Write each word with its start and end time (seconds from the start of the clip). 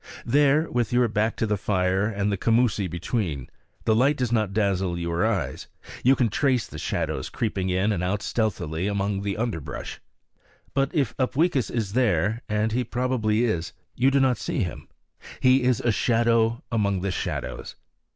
There, 0.25 0.67
with 0.71 0.91
your 0.91 1.07
back 1.07 1.35
to 1.35 1.45
the 1.45 1.57
fire 1.57 2.07
and 2.07 2.31
the 2.31 2.35
commoosie 2.37 2.87
between, 2.89 3.51
the 3.85 3.93
light 3.93 4.17
does 4.17 4.31
not 4.31 4.51
dazzle 4.51 4.97
your 4.97 5.23
eyes; 5.23 5.67
you 6.03 6.15
can 6.15 6.27
trace 6.29 6.65
the 6.65 6.79
shadows 6.79 7.29
creeping 7.29 7.69
in 7.69 7.91
and 7.91 8.01
out 8.03 8.23
stealthily 8.23 8.87
among 8.87 9.21
the 9.21 9.37
underbrush. 9.37 9.99
But 10.73 10.89
if 10.95 11.13
Upweekis 11.19 11.69
is 11.69 11.93
there 11.93 12.41
and 12.49 12.71
he 12.71 12.83
probably 12.83 13.43
is 13.45 13.73
you 13.93 14.09
do 14.09 14.19
not 14.19 14.39
see 14.39 14.63
him. 14.63 14.87
He 15.39 15.61
is 15.61 15.79
a 15.81 15.91
shadow 15.91 16.63
among 16.71 17.01
the 17.01 17.11
shadows. 17.11 17.75